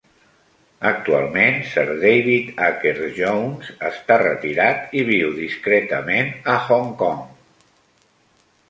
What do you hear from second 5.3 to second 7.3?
discretament a Hong Kong.